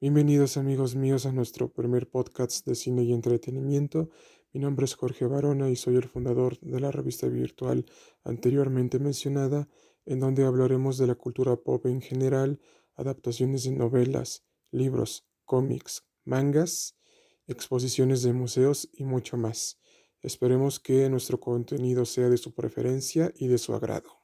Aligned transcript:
Bienvenidos 0.00 0.56
amigos 0.56 0.96
míos 0.96 1.24
a 1.24 1.32
nuestro 1.32 1.72
primer 1.72 2.10
podcast 2.10 2.66
de 2.66 2.74
cine 2.74 3.04
y 3.04 3.12
entretenimiento. 3.12 4.10
Mi 4.52 4.60
nombre 4.60 4.86
es 4.86 4.94
Jorge 4.96 5.24
Barona 5.24 5.70
y 5.70 5.76
soy 5.76 5.94
el 5.94 6.08
fundador 6.08 6.58
de 6.60 6.80
la 6.80 6.90
revista 6.90 7.28
virtual 7.28 7.86
anteriormente 8.24 8.98
mencionada, 8.98 9.68
en 10.04 10.18
donde 10.18 10.44
hablaremos 10.44 10.98
de 10.98 11.06
la 11.06 11.14
cultura 11.14 11.54
pop 11.56 11.86
en 11.86 12.00
general, 12.00 12.60
adaptaciones 12.96 13.62
de 13.64 13.70
novelas, 13.70 14.44
libros, 14.72 15.28
cómics, 15.44 16.04
mangas, 16.24 16.98
exposiciones 17.46 18.22
de 18.22 18.32
museos 18.32 18.90
y 18.92 19.04
mucho 19.04 19.36
más. 19.36 19.78
Esperemos 20.22 20.80
que 20.80 21.08
nuestro 21.08 21.38
contenido 21.38 22.04
sea 22.04 22.28
de 22.28 22.36
su 22.36 22.52
preferencia 22.52 23.32
y 23.36 23.46
de 23.46 23.58
su 23.58 23.74
agrado. 23.74 24.23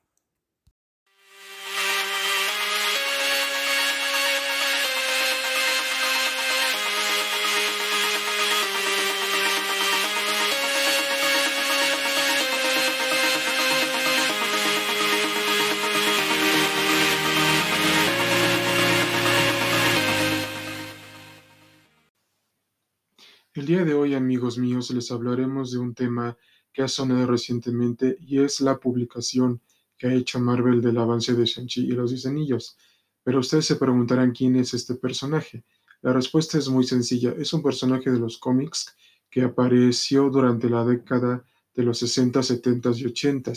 El 23.61 23.67
día 23.67 23.85
de 23.85 23.93
hoy, 23.93 24.15
amigos 24.15 24.57
míos, 24.57 24.91
les 24.91 25.11
hablaremos 25.11 25.71
de 25.71 25.79
un 25.79 25.95
tema 25.95 26.35
que 26.73 26.81
ha 26.81 26.89
sonado 26.89 27.27
recientemente 27.27 28.17
y 28.19 28.41
es 28.41 28.63
la 28.63 28.79
publicación 28.79 29.61
que 29.99 30.07
ha 30.07 30.15
hecho 30.15 30.41
Marvel 30.41 30.81
del 30.81 30.97
avance 30.97 31.35
de 31.35 31.45
Shang-Chi 31.45 31.83
y 31.83 31.91
los 31.91 32.11
Diez 32.11 32.25
Anillos. 32.25 32.79
Pero 33.23 33.41
ustedes 33.41 33.67
se 33.67 33.77
preguntarán 33.77 34.33
quién 34.33 34.57
es 34.57 34.73
este 34.73 34.95
personaje. 34.95 35.63
La 36.01 36.15
respuesta 36.15 36.57
es 36.57 36.71
muy 36.71 36.85
sencilla. 36.85 37.35
Es 37.37 37.53
un 37.53 37.63
personaje 37.63 38.11
de 38.11 38.19
los 38.19 38.39
cómics 38.39 38.97
que 39.29 39.43
apareció 39.43 40.31
durante 40.31 40.71
la 40.71 40.83
década 40.87 41.45
de 41.75 41.83
los 41.83 41.99
60, 41.99 42.43
70 42.43 42.93
y 42.97 43.05
80 43.05 43.53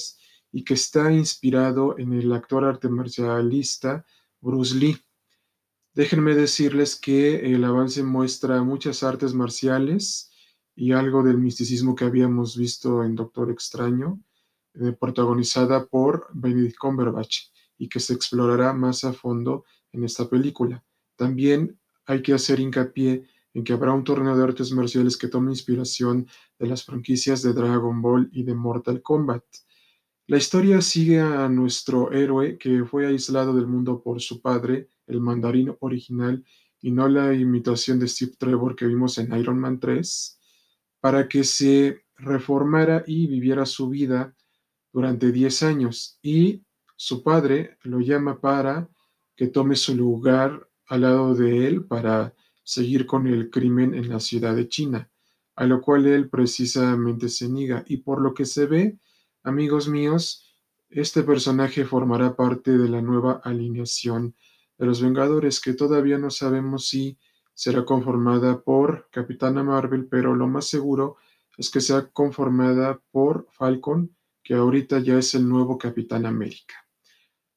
y 0.51 0.65
que 0.65 0.73
está 0.73 1.13
inspirado 1.13 1.97
en 1.97 2.11
el 2.11 2.33
actor 2.33 2.65
arte 2.65 2.89
marcialista 2.89 4.05
Bruce 4.41 4.75
Lee. 4.75 4.97
Déjenme 5.95 6.33
decirles 6.33 6.95
que 6.95 7.53
el 7.53 7.63
avance 7.63 8.01
muestra 8.01 8.63
muchas 8.63 9.03
artes 9.03 9.35
marciales 9.35 10.31
y 10.75 10.91
algo 10.91 11.21
del 11.21 11.37
misticismo 11.37 11.93
que 11.93 12.05
habíamos 12.05 12.57
visto 12.57 13.03
en 13.03 13.13
Doctor 13.13 13.51
Extraño, 13.51 14.19
eh, 14.73 14.91
protagonizada 14.99 15.85
por 15.85 16.29
Benedict 16.33 16.77
Cumberbatch 16.77 17.49
y 17.77 17.89
que 17.89 17.99
se 17.99 18.13
explorará 18.13 18.73
más 18.73 19.03
a 19.03 19.13
fondo 19.13 19.65
en 19.91 20.03
esta 20.03 20.27
película. 20.27 20.83
También 21.15 21.79
hay 22.07 22.23
que 22.23 22.33
hacer 22.33 22.59
hincapié 22.59 23.27
en 23.53 23.63
que 23.63 23.73
habrá 23.73 23.93
un 23.93 24.03
torneo 24.03 24.35
de 24.35 24.43
artes 24.43 24.71
marciales 24.71 25.15
que 25.15 25.27
tome 25.27 25.51
inspiración 25.51 26.27
de 26.57 26.65
las 26.65 26.83
franquicias 26.83 27.43
de 27.43 27.53
Dragon 27.53 28.01
Ball 28.01 28.29
y 28.31 28.41
de 28.41 28.55
Mortal 28.55 29.03
Kombat. 29.03 29.43
La 30.25 30.37
historia 30.37 30.81
sigue 30.81 31.19
a 31.19 31.47
nuestro 31.49 32.11
héroe 32.11 32.57
que 32.57 32.83
fue 32.83 33.05
aislado 33.05 33.53
del 33.53 33.67
mundo 33.67 34.01
por 34.01 34.21
su 34.21 34.41
padre, 34.41 34.89
el 35.07 35.21
mandarín 35.21 35.75
original, 35.79 36.43
y 36.81 36.91
no 36.91 37.07
la 37.07 37.33
imitación 37.33 37.99
de 37.99 38.07
Steve 38.07 38.33
Trevor 38.37 38.75
que 38.75 38.85
vimos 38.85 39.17
en 39.17 39.33
Iron 39.37 39.59
Man 39.59 39.79
3, 39.79 40.39
para 40.99 41.27
que 41.27 41.43
se 41.43 42.03
reformara 42.17 43.03
y 43.07 43.27
viviera 43.27 43.65
su 43.65 43.89
vida 43.89 44.35
durante 44.91 45.31
10 45.31 45.63
años. 45.63 46.19
Y 46.21 46.63
su 46.95 47.23
padre 47.23 47.77
lo 47.83 47.99
llama 47.99 48.39
para 48.39 48.89
que 49.35 49.47
tome 49.47 49.75
su 49.75 49.95
lugar 49.95 50.69
al 50.87 51.01
lado 51.01 51.35
de 51.35 51.67
él 51.67 51.85
para 51.85 52.33
seguir 52.63 53.05
con 53.05 53.27
el 53.27 53.49
crimen 53.49 53.93
en 53.93 54.09
la 54.09 54.19
ciudad 54.19 54.55
de 54.55 54.67
China, 54.67 55.09
a 55.55 55.65
lo 55.65 55.81
cual 55.81 56.05
él 56.05 56.29
precisamente 56.29 57.29
se 57.29 57.49
niega. 57.49 57.83
Y 57.87 57.97
por 57.97 58.21
lo 58.21 58.33
que 58.33 58.45
se 58.45 58.65
ve, 58.65 58.99
Amigos 59.45 59.89
míos, 59.89 60.55
este 60.89 61.21
personaje 61.21 61.83
formará 61.83 62.33
parte 62.33 62.77
de 62.77 62.87
la 62.87 63.01
nueva 63.01 63.41
alineación 63.43 64.35
de 64.83 64.87
los 64.87 65.01
Vengadores, 65.01 65.61
que 65.61 65.73
todavía 65.73 66.17
no 66.17 66.29
sabemos 66.29 66.89
si 66.89 67.17
será 67.53 67.85
conformada 67.85 68.61
por 68.61 69.07
Capitana 69.11 69.63
Marvel, 69.63 70.07
pero 70.09 70.35
lo 70.35 70.45
más 70.47 70.67
seguro 70.67 71.15
es 71.57 71.69
que 71.69 71.79
sea 71.79 72.09
conformada 72.09 73.01
por 73.11 73.47
Falcon, 73.53 74.13
que 74.43 74.55
ahorita 74.55 74.99
ya 74.99 75.17
es 75.17 75.35
el 75.35 75.47
nuevo 75.47 75.77
Capitán 75.77 76.25
América. 76.25 76.75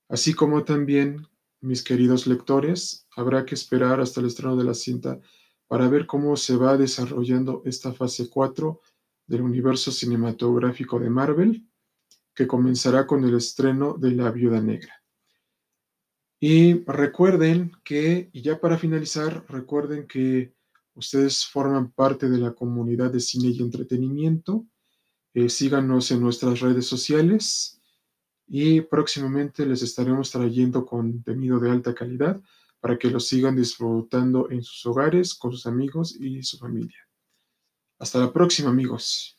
Así 0.09 0.35
como 0.35 0.63
también, 0.63 1.27
mis 1.61 1.83
queridos 1.83 2.29
lectores, 2.29 3.09
habrá 3.17 3.45
que 3.45 3.57
esperar 3.57 4.01
hasta 4.01 4.21
el 4.21 4.27
estreno 4.27 4.55
de 4.55 4.63
la 4.63 4.75
cinta 4.75 5.19
para 5.67 5.89
ver 5.89 6.07
cómo 6.07 6.37
se 6.37 6.55
va 6.55 6.77
desarrollando 6.77 7.63
esta 7.65 7.93
fase 7.93 8.31
4 8.31 8.81
del 9.27 9.43
universo 9.43 9.91
cinematográfico 9.91 11.01
de 11.01 11.11
Marvel 11.11 11.69
que 12.33 12.47
comenzará 12.47 13.05
con 13.05 13.25
el 13.25 13.35
estreno 13.35 13.95
de 13.95 14.13
La 14.13 14.31
Viuda 14.31 14.61
Negra. 14.61 15.03
Y 16.39 16.85
recuerden 16.85 17.73
que, 17.83 18.29
y 18.33 18.43
ya 18.43 18.61
para 18.61 18.79
finalizar, 18.79 19.45
recuerden 19.49 20.07
que 20.07 20.55
ustedes 20.95 21.47
forman 21.47 21.93
parte 21.93 22.29
de 22.29 22.39
la 22.39 22.53
comunidad 22.53 23.11
de 23.11 23.21
cine 23.21 23.49
y 23.49 23.61
entretenimiento. 23.61 24.67
Eh, 25.35 25.49
síganos 25.49 26.11
en 26.11 26.21
nuestras 26.21 26.61
redes 26.61 26.87
sociales 26.87 27.81
y 28.47 28.81
próximamente 28.81 29.67
les 29.67 29.83
estaremos 29.83 30.31
trayendo 30.31 30.87
contenido 30.87 31.59
de 31.59 31.71
alta 31.71 31.95
calidad 31.95 32.41
para 32.81 32.99
que 32.99 33.11
lo 33.11 33.19
sigan 33.19 33.57
disfrutando 33.57 34.51
en 34.51 34.63
sus 34.63 34.87
hogares, 34.87 35.35
con 35.35 35.53
sus 35.53 35.67
amigos 35.67 36.17
y 36.19 36.43
su 36.43 36.59
familia. 36.59 37.09
Hasta 37.99 38.19
la 38.19 38.33
próxima, 38.33 38.71
amigos. 38.71 39.36